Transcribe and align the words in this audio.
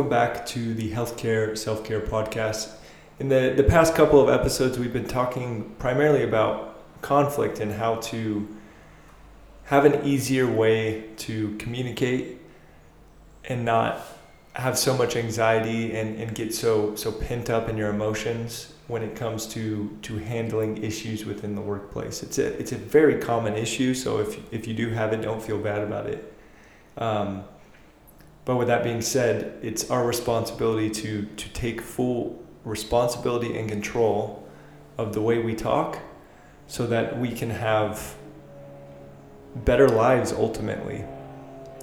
welcome 0.00 0.08
back 0.08 0.46
to 0.46 0.72
the 0.72 0.90
Healthcare 0.92 1.58
Self 1.58 1.84
Care 1.84 2.00
Podcast. 2.00 2.72
In 3.18 3.28
the, 3.28 3.52
the 3.54 3.62
past 3.62 3.94
couple 3.94 4.18
of 4.18 4.30
episodes, 4.30 4.78
we've 4.78 4.94
been 4.94 5.06
talking 5.06 5.74
primarily 5.78 6.22
about 6.22 7.02
conflict 7.02 7.60
and 7.60 7.70
how 7.70 7.96
to 7.96 8.48
have 9.64 9.84
an 9.84 10.02
easier 10.02 10.50
way 10.50 11.04
to 11.18 11.54
communicate 11.58 12.38
and 13.44 13.66
not 13.66 14.00
have 14.54 14.78
so 14.78 14.96
much 14.96 15.16
anxiety 15.16 15.94
and, 15.94 16.18
and 16.18 16.34
get 16.34 16.54
so 16.54 16.96
so 16.96 17.12
pent 17.12 17.50
up 17.50 17.68
in 17.68 17.76
your 17.76 17.90
emotions 17.90 18.72
when 18.88 19.02
it 19.02 19.14
comes 19.14 19.46
to 19.48 19.94
to 20.00 20.16
handling 20.16 20.82
issues 20.82 21.26
within 21.26 21.54
the 21.54 21.60
workplace. 21.60 22.22
It's 22.22 22.38
a 22.38 22.46
it's 22.58 22.72
a 22.72 22.78
very 22.78 23.20
common 23.20 23.54
issue. 23.54 23.92
So 23.92 24.18
if 24.20 24.40
if 24.50 24.66
you 24.66 24.72
do 24.72 24.88
have 24.88 25.12
it, 25.12 25.20
don't 25.20 25.42
feel 25.42 25.58
bad 25.58 25.82
about 25.82 26.06
it. 26.06 26.32
Um, 26.96 27.44
but 28.44 28.56
with 28.56 28.68
that 28.68 28.82
being 28.82 29.02
said, 29.02 29.58
it's 29.62 29.90
our 29.90 30.06
responsibility 30.06 30.90
to 30.90 31.26
to 31.36 31.48
take 31.50 31.80
full 31.80 32.42
responsibility 32.64 33.58
and 33.58 33.68
control 33.68 34.46
of 34.98 35.12
the 35.12 35.20
way 35.20 35.38
we 35.38 35.54
talk, 35.54 35.98
so 36.66 36.86
that 36.86 37.18
we 37.18 37.32
can 37.32 37.50
have 37.50 38.16
better 39.54 39.88
lives 39.88 40.32
ultimately. 40.32 41.04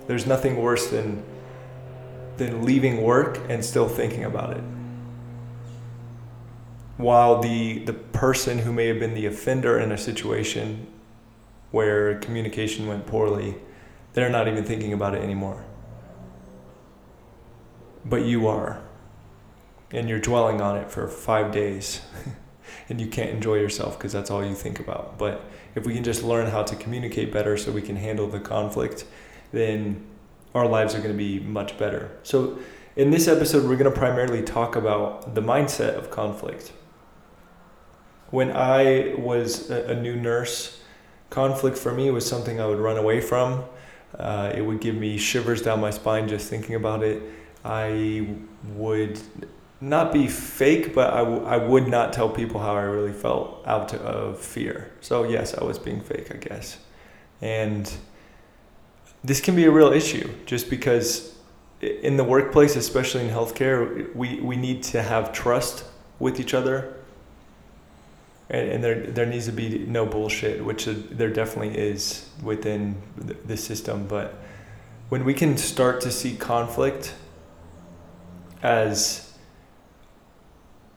There's 0.07 0.25
nothing 0.25 0.61
worse 0.61 0.89
than 0.89 1.23
than 2.38 2.63
leaving 2.63 3.02
work 3.02 3.39
and 3.49 3.63
still 3.66 3.89
thinking 3.89 4.23
about 4.23 4.55
it. 4.55 4.63
While 6.97 7.41
the 7.41 7.80
the 7.80 7.94
person 7.94 8.59
who 8.59 8.71
may 8.73 8.88
have 8.88 8.99
been 8.99 9.13
the 9.13 9.25
offender 9.25 9.80
in 9.80 9.91
a 9.91 9.97
situation 9.97 10.88
where 11.71 12.17
communication 12.19 12.88
went 12.88 13.05
poorly, 13.05 13.55
they're 14.13 14.30
not 14.30 14.47
even 14.47 14.63
thinking 14.63 14.94
about 14.94 15.13
it 15.13 15.21
anymore. 15.21 15.63
But 18.07 18.23
you 18.23 18.47
are. 18.47 18.81
And 19.91 20.09
you're 20.09 20.20
dwelling 20.20 20.61
on 20.61 20.77
it 20.77 20.91
for 20.91 21.07
5 21.07 21.52
days. 21.52 22.02
and 22.89 23.02
you 23.02 23.08
can't 23.08 23.30
enjoy 23.30 23.55
yourself 23.55 23.97
because 23.97 24.13
that's 24.13 24.31
all 24.31 24.45
you 24.45 24.55
think 24.55 24.80
about. 24.80 25.17
But 25.17 25.44
if 25.75 25.86
we 25.86 25.94
can 25.94 26.03
just 26.03 26.23
learn 26.23 26.50
how 26.50 26.63
to 26.63 26.75
communicate 26.75 27.31
better 27.31 27.58
so 27.58 27.72
we 27.72 27.81
can 27.81 27.95
handle 27.95 28.28
the 28.28 28.39
conflict, 28.39 29.05
then 29.52 30.05
our 30.55 30.67
lives 30.67 30.95
are 30.95 31.00
going 31.00 31.11
to 31.11 31.17
be 31.17 31.39
much 31.39 31.78
better. 31.78 32.11
So, 32.23 32.59
in 32.95 33.11
this 33.11 33.28
episode, 33.28 33.69
we're 33.69 33.78
going 33.78 33.91
to 33.91 33.97
primarily 33.97 34.41
talk 34.41 34.75
about 34.75 35.35
the 35.35 35.41
mindset 35.41 35.95
of 35.95 36.09
conflict. 36.09 36.73
When 38.31 38.52
I 38.52 39.13
was 39.19 39.69
a, 39.69 39.95
new 39.95 40.16
nurse, 40.16 40.81
conflict 41.30 41.78
for 41.78 41.94
me 41.94 42.09
was 42.09 42.28
something 42.28 42.59
I 42.59 42.66
would 42.66 42.80
run 42.80 42.97
away 42.97 43.22
from. 43.22 43.66
Uh, 44.17 44.52
it 44.55 44.61
would 44.61 44.81
give 44.81 44.95
me 44.95 45.17
shivers 45.17 45.61
down 45.61 45.80
my 45.80 45.91
spine 45.91 46.28
just 46.28 46.50
thinking 46.50 46.73
about 46.73 47.03
it. 47.03 47.22
I 47.67 48.25
would 48.75 49.19
not 49.81 50.13
be 50.13 50.27
fake, 50.27 50.95
but 50.95 51.13
I, 51.13 51.17
w- 51.17 51.43
I 51.43 51.57
would 51.57 51.87
not 51.87 52.13
tell 52.13 52.29
people 52.29 52.61
how 52.61 52.75
I 52.75 52.83
really 52.83 53.11
felt 53.11 53.61
out 53.67 53.93
of 53.93 54.39
fear. 54.39 54.89
So, 55.01 55.25
yes, 55.25 55.53
I 55.53 55.65
was 55.65 55.77
being 55.77 55.99
fake, 55.99 56.33
I 56.33 56.38
guess. 56.38 56.77
And 57.41 57.91
this 59.21 59.41
can 59.41 59.53
be 59.55 59.65
a 59.65 59.71
real 59.71 59.91
issue 59.91 60.29
just 60.45 60.69
because 60.69 61.35
in 61.81 62.15
the 62.15 62.23
workplace, 62.23 62.77
especially 62.77 63.25
in 63.25 63.29
healthcare, 63.29 64.15
we, 64.15 64.39
we 64.39 64.55
need 64.55 64.81
to 64.83 65.03
have 65.03 65.33
trust 65.33 65.83
with 66.19 66.39
each 66.39 66.53
other. 66.53 66.95
And, 68.49 68.69
and 68.69 68.83
there, 68.83 69.07
there 69.07 69.25
needs 69.25 69.45
to 69.47 69.51
be 69.51 69.79
no 69.79 70.05
bullshit, 70.05 70.63
which 70.63 70.85
there 70.85 71.29
definitely 71.29 71.77
is 71.77 72.29
within 72.41 72.95
the, 73.17 73.33
the 73.45 73.57
system. 73.57 74.07
But 74.07 74.35
when 75.09 75.25
we 75.25 75.33
can 75.33 75.57
start 75.57 75.99
to 76.01 76.11
see 76.11 76.38
conflict 76.38 77.13
as 78.61 79.33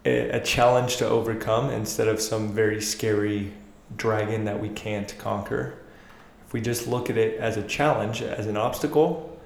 a, 0.05 0.31
a 0.31 0.41
challenge 0.41 0.97
to 0.99 1.09
overcome 1.09 1.71
instead 1.71 2.09
of 2.09 2.21
some 2.21 2.53
very 2.53 2.81
scary 2.81 3.53
dragon 3.97 4.45
that 4.45 4.61
we 4.61 4.69
can't 4.69 5.17
conquer, 5.19 5.75
if 6.47 6.53
we 6.53 6.61
just 6.61 6.87
look 6.87 7.11
at 7.11 7.17
it 7.17 7.39
as 7.39 7.57
a 7.57 7.63
challenge, 7.63 8.23
as 8.23 8.47
an 8.47 8.57
obstacle 8.57 9.39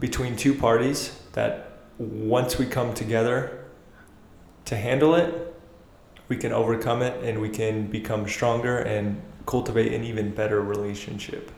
between 0.00 0.36
two 0.36 0.54
parties, 0.54 1.20
that 1.32 1.72
once 1.98 2.58
we 2.58 2.66
come 2.66 2.94
together 2.94 3.64
to 4.64 4.76
handle 4.76 5.14
it, 5.14 5.54
we 6.28 6.36
can 6.36 6.52
overcome 6.52 7.02
it 7.02 7.22
and 7.24 7.40
we 7.40 7.48
can 7.48 7.86
become 7.86 8.28
stronger 8.28 8.78
and 8.78 9.20
cultivate 9.46 9.92
an 9.92 10.04
even 10.04 10.30
better 10.30 10.60
relationship. 10.60 11.50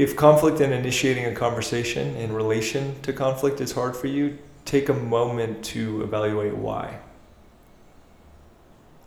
If 0.00 0.16
conflict 0.16 0.60
and 0.60 0.72
initiating 0.72 1.26
a 1.26 1.34
conversation 1.34 2.16
in 2.16 2.32
relation 2.32 2.98
to 3.02 3.12
conflict 3.12 3.60
is 3.60 3.72
hard 3.72 3.94
for 3.94 4.06
you, 4.06 4.38
take 4.64 4.88
a 4.88 4.94
moment 4.94 5.62
to 5.76 6.00
evaluate 6.00 6.56
why. 6.56 7.00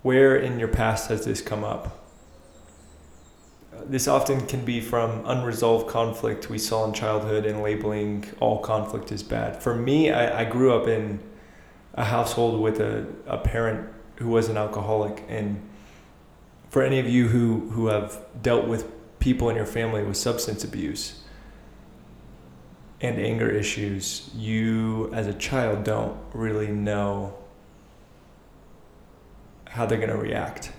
Where 0.04 0.36
in 0.36 0.60
your 0.60 0.68
past 0.68 1.10
has 1.10 1.26
this 1.26 1.42
come 1.42 1.64
up? 1.64 2.00
this 3.86 4.08
often 4.08 4.46
can 4.46 4.64
be 4.64 4.80
from 4.80 5.24
unresolved 5.26 5.88
conflict 5.88 6.52
we 6.52 6.60
saw 6.60 6.86
in 6.86 6.94
childhood 6.94 7.44
and 7.48 7.64
labeling 7.64 8.24
all 8.40 8.60
conflict 8.60 9.12
as 9.12 9.24
bad. 9.24 9.64
For 9.64 9.76
me, 9.76 10.12
I, 10.12 10.42
I 10.42 10.46
grew 10.46 10.74
up 10.80 10.88
in 10.88 11.20
a 11.96 12.06
household 12.06 12.62
with 12.62 12.80
a, 12.80 13.08
a 13.26 13.40
parent 13.40 13.90
who 14.18 14.28
was 14.28 14.48
an 14.48 14.58
alcoholic. 14.58 15.24
And 15.28 15.68
for 16.70 16.84
any 16.84 17.00
of 17.00 17.10
you 17.10 17.30
who, 17.30 17.72
who 17.72 17.88
have 17.88 18.20
dealt 18.44 18.68
with 18.68 18.86
people 19.24 19.50
in 19.50 19.56
your 19.56 19.66
family 19.66 20.04
with 20.04 20.18
substance 20.18 20.66
abuse 20.66 21.22
and 23.00 23.18
anger 23.18 23.50
issues, 23.50 24.30
you 24.36 25.10
as 25.14 25.28
a 25.28 25.34
child 25.34 25.86
don't 25.86 26.18
really 26.34 26.68
know 26.68 27.34
how 29.70 29.86
they're 29.86 29.98
going 29.98 30.10
to 30.10 30.18
react. 30.18 30.74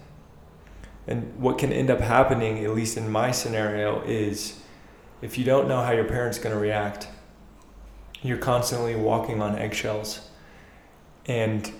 And 1.06 1.34
what 1.38 1.56
can 1.56 1.72
end 1.72 1.88
up 1.88 2.00
happening, 2.00 2.62
at 2.62 2.74
least 2.74 2.98
in 2.98 3.10
my 3.10 3.30
scenario, 3.30 4.02
is 4.02 4.60
if 5.22 5.38
you 5.38 5.44
don't 5.44 5.66
know 5.66 5.82
how 5.82 5.92
your 5.92 6.04
parent's 6.04 6.38
going 6.38 6.54
to 6.54 6.60
react, 6.60 7.08
you're 8.20 8.36
constantly 8.36 8.94
walking 8.94 9.40
on 9.40 9.56
eggshells 9.56 10.28
and 11.24 11.72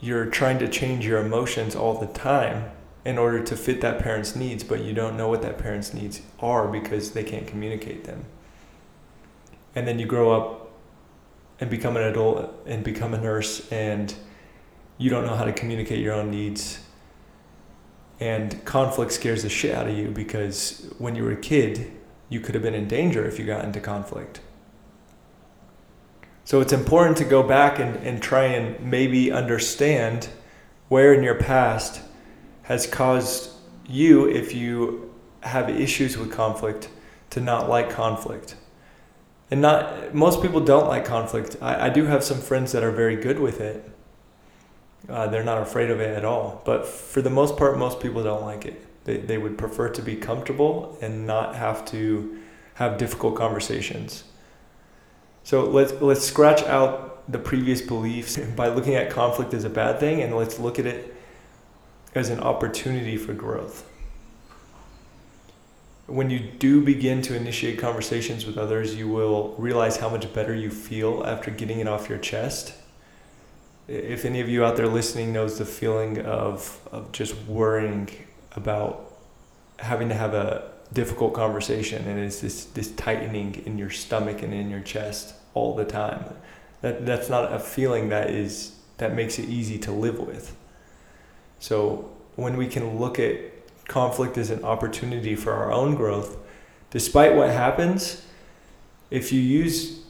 you're 0.00 0.26
trying 0.26 0.60
to 0.60 0.68
change 0.68 1.04
your 1.04 1.18
emotions 1.18 1.74
all 1.74 1.98
the 1.98 2.06
time 2.06 2.70
in 3.04 3.18
order 3.18 3.42
to 3.42 3.56
fit 3.56 3.80
that 3.80 3.98
parent's 3.98 4.36
needs, 4.36 4.62
but 4.62 4.82
you 4.82 4.92
don't 4.92 5.16
know 5.16 5.28
what 5.28 5.42
that 5.42 5.58
parent's 5.58 5.92
needs 5.92 6.22
are 6.38 6.68
because 6.68 7.12
they 7.12 7.24
can't 7.24 7.46
communicate 7.46 8.04
them. 8.04 8.24
And 9.74 9.88
then 9.88 9.98
you 9.98 10.06
grow 10.06 10.32
up 10.32 10.72
and 11.58 11.68
become 11.68 11.96
an 11.96 12.02
adult 12.02 12.54
and 12.66 12.84
become 12.84 13.14
a 13.14 13.20
nurse, 13.20 13.70
and 13.72 14.14
you 14.98 15.10
don't 15.10 15.26
know 15.26 15.34
how 15.34 15.44
to 15.44 15.52
communicate 15.52 15.98
your 15.98 16.14
own 16.14 16.30
needs 16.30 16.80
and 18.22 18.64
conflict 18.64 19.10
scares 19.10 19.42
the 19.42 19.48
shit 19.48 19.74
out 19.74 19.88
of 19.88 19.98
you 19.98 20.06
because 20.06 20.94
when 20.98 21.16
you 21.16 21.24
were 21.24 21.32
a 21.32 21.36
kid, 21.36 21.90
you 22.28 22.38
could 22.38 22.54
have 22.54 22.62
been 22.62 22.72
in 22.72 22.86
danger 22.86 23.26
if 23.26 23.36
you 23.36 23.44
got 23.44 23.64
into 23.64 23.80
conflict. 23.80 24.40
So 26.44 26.60
it's 26.60 26.72
important 26.72 27.16
to 27.16 27.24
go 27.24 27.42
back 27.42 27.80
and, 27.80 27.96
and 27.96 28.22
try 28.22 28.44
and 28.44 28.80
maybe 28.80 29.32
understand 29.32 30.28
where 30.88 31.12
in 31.12 31.24
your 31.24 31.34
past 31.34 32.00
has 32.72 32.86
caused 32.86 33.50
you, 33.86 34.26
if 34.28 34.54
you 34.54 35.12
have 35.42 35.68
issues 35.68 36.16
with 36.16 36.32
conflict, 36.32 36.88
to 37.28 37.38
not 37.38 37.68
like 37.68 37.90
conflict. 37.90 38.56
And 39.50 39.60
not 39.60 40.14
most 40.14 40.40
people 40.40 40.60
don't 40.60 40.88
like 40.88 41.04
conflict. 41.04 41.56
I, 41.60 41.86
I 41.86 41.88
do 41.90 42.06
have 42.06 42.24
some 42.24 42.40
friends 42.40 42.72
that 42.72 42.82
are 42.82 42.90
very 42.90 43.16
good 43.16 43.38
with 43.38 43.60
it. 43.60 43.90
Uh, 45.06 45.26
they're 45.26 45.44
not 45.44 45.60
afraid 45.60 45.90
of 45.90 46.00
it 46.00 46.16
at 46.16 46.24
all. 46.24 46.62
But 46.64 46.86
for 46.86 47.20
the 47.20 47.28
most 47.28 47.58
part, 47.58 47.76
most 47.76 48.00
people 48.00 48.22
don't 48.22 48.42
like 48.42 48.64
it. 48.64 49.04
They, 49.04 49.18
they 49.18 49.36
would 49.36 49.58
prefer 49.58 49.90
to 49.90 50.00
be 50.00 50.16
comfortable 50.16 50.96
and 51.02 51.26
not 51.26 51.54
have 51.56 51.84
to 51.86 52.38
have 52.74 52.96
difficult 52.96 53.36
conversations. 53.36 54.24
So 55.44 55.64
let's, 55.64 55.92
let's 56.00 56.24
scratch 56.24 56.62
out 56.62 57.30
the 57.30 57.38
previous 57.38 57.82
beliefs 57.82 58.38
by 58.56 58.68
looking 58.68 58.94
at 58.94 59.10
conflict 59.10 59.52
as 59.52 59.64
a 59.64 59.70
bad 59.70 60.00
thing 60.00 60.22
and 60.22 60.34
let's 60.34 60.58
look 60.58 60.78
at 60.78 60.86
it 60.86 61.14
as 62.14 62.28
an 62.28 62.40
opportunity 62.40 63.16
for 63.16 63.32
growth. 63.32 63.88
When 66.06 66.30
you 66.30 66.40
do 66.40 66.82
begin 66.82 67.22
to 67.22 67.36
initiate 67.36 67.78
conversations 67.78 68.44
with 68.44 68.58
others, 68.58 68.94
you 68.94 69.08
will 69.08 69.54
realize 69.56 69.96
how 69.96 70.08
much 70.08 70.32
better 70.34 70.54
you 70.54 70.70
feel 70.70 71.24
after 71.24 71.50
getting 71.50 71.80
it 71.80 71.88
off 71.88 72.08
your 72.08 72.18
chest 72.18 72.74
if 73.88 74.24
any 74.24 74.40
of 74.40 74.48
you 74.48 74.64
out 74.64 74.76
there 74.76 74.88
listening 74.88 75.32
knows 75.32 75.58
the 75.58 75.64
feeling 75.64 76.20
of, 76.20 76.80
of 76.92 77.12
just 77.12 77.36
worrying 77.46 78.08
about 78.52 79.12
having 79.78 80.08
to 80.08 80.14
have 80.14 80.34
a 80.34 80.70
difficult 80.92 81.34
conversation 81.34 82.06
and 82.06 82.18
it's 82.20 82.40
this, 82.40 82.66
this 82.66 82.92
tightening 82.92 83.54
in 83.66 83.78
your 83.78 83.90
stomach 83.90 84.42
and 84.42 84.52
in 84.52 84.70
your 84.70 84.80
chest 84.80 85.34
all 85.54 85.74
the 85.74 85.84
time 85.84 86.24
that 86.82 87.04
that's 87.06 87.28
not 87.28 87.52
a 87.52 87.58
feeling 87.58 88.10
that 88.10 88.30
is 88.30 88.76
that 88.98 89.14
makes 89.14 89.38
it 89.38 89.48
easy 89.48 89.78
to 89.78 89.90
live 89.90 90.18
with 90.18 90.54
so 91.62 92.10
when 92.34 92.56
we 92.56 92.66
can 92.66 92.98
look 92.98 93.18
at 93.18 93.36
conflict 93.86 94.36
as 94.36 94.50
an 94.50 94.64
opportunity 94.64 95.36
for 95.36 95.52
our 95.52 95.70
own 95.70 95.94
growth 95.94 96.36
despite 96.90 97.34
what 97.34 97.50
happens 97.50 98.24
if 99.10 99.32
you 99.32 99.40
use 99.40 100.02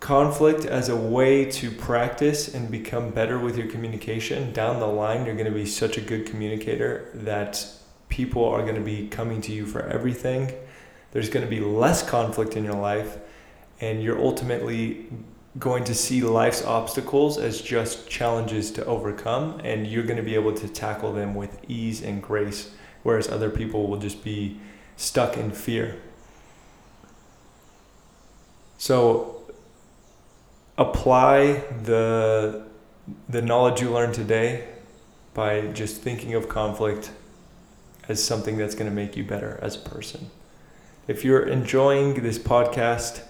conflict 0.00 0.64
as 0.64 0.88
a 0.88 0.96
way 0.96 1.44
to 1.44 1.70
practice 1.70 2.54
and 2.54 2.70
become 2.70 3.10
better 3.10 3.38
with 3.38 3.56
your 3.56 3.66
communication, 3.66 4.52
down 4.52 4.78
the 4.78 4.86
line, 4.86 5.24
you're 5.26 5.34
going 5.34 5.46
to 5.46 5.52
be 5.52 5.66
such 5.66 5.96
a 5.96 6.00
good 6.00 6.26
communicator 6.26 7.10
that 7.14 7.64
people 8.08 8.44
are 8.44 8.62
going 8.62 8.74
to 8.74 8.80
be 8.80 9.08
coming 9.08 9.40
to 9.42 9.52
you 9.52 9.66
for 9.66 9.82
everything. 9.86 10.52
There's 11.12 11.28
going 11.28 11.44
to 11.44 11.50
be 11.50 11.60
less 11.60 12.08
conflict 12.08 12.56
in 12.56 12.64
your 12.64 12.74
life, 12.74 13.18
and 13.80 14.02
you're 14.02 14.20
ultimately 14.20 15.06
going 15.56 15.84
to 15.84 15.94
see 15.94 16.20
life's 16.22 16.62
obstacles 16.64 17.38
as 17.38 17.60
just 17.60 18.08
challenges 18.08 18.70
to 18.72 18.84
overcome, 18.84 19.60
and 19.64 19.86
you're 19.86 20.04
going 20.04 20.16
to 20.16 20.22
be 20.22 20.34
able 20.34 20.52
to 20.54 20.68
tackle 20.68 21.12
them 21.12 21.34
with 21.34 21.58
ease 21.68 22.02
and 22.02 22.22
grace, 22.22 22.72
whereas 23.02 23.28
other 23.28 23.50
people 23.50 23.86
will 23.86 23.98
just 23.98 24.22
be 24.22 24.60
stuck 24.96 25.36
in 25.36 25.50
fear. 25.50 25.96
So, 28.76 29.42
apply 30.76 31.64
the 31.82 32.66
the 33.28 33.40
knowledge 33.40 33.80
you 33.80 33.90
learned 33.90 34.12
today 34.14 34.68
by 35.32 35.62
just 35.68 36.02
thinking 36.02 36.34
of 36.34 36.48
conflict 36.48 37.10
as 38.06 38.22
something 38.22 38.56
that's 38.58 38.74
going 38.74 38.88
to 38.88 38.94
make 38.94 39.16
you 39.16 39.24
better 39.24 39.58
as 39.62 39.76
a 39.76 39.78
person. 39.78 40.30
If 41.06 41.24
you're 41.24 41.46
enjoying 41.46 42.22
this 42.22 42.38
podcast, 42.38 43.22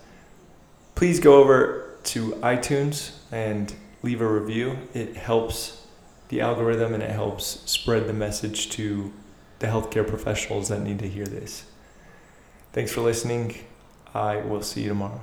please 0.94 1.20
go 1.20 1.40
over 1.40 1.87
to 2.04 2.32
iTunes 2.36 3.12
and 3.30 3.74
leave 4.02 4.20
a 4.20 4.26
review. 4.26 4.78
It 4.94 5.16
helps 5.16 5.86
the 6.28 6.40
algorithm 6.40 6.94
and 6.94 7.02
it 7.02 7.10
helps 7.10 7.62
spread 7.70 8.06
the 8.06 8.12
message 8.12 8.70
to 8.70 9.12
the 9.58 9.66
healthcare 9.66 10.06
professionals 10.06 10.68
that 10.68 10.80
need 10.80 10.98
to 11.00 11.08
hear 11.08 11.26
this. 11.26 11.64
Thanks 12.72 12.92
for 12.92 13.00
listening. 13.00 13.56
I 14.14 14.36
will 14.36 14.62
see 14.62 14.82
you 14.82 14.88
tomorrow. 14.88 15.20